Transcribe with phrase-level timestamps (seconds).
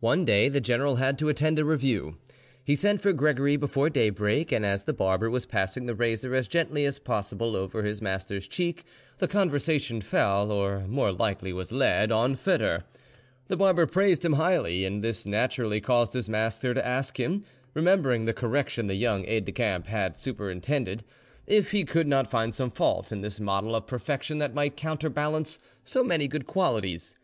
[0.00, 2.18] One day the general had to attend a review:
[2.62, 6.46] he sent for Gregory before daybreak, and as the barber was passing the razor as
[6.46, 8.84] gently as possible over his master's cheek,
[9.16, 12.82] the conversation fell, or more likely was led, on Foedor.
[13.48, 17.42] The barber praised him highly, and this naturally caused his master to ask him,
[17.72, 21.02] remembering the correction the young aide decamp had superintended,
[21.46, 25.58] if he could not find some fault in this model of perfection that might counterbalance
[25.82, 27.14] so many good qualities.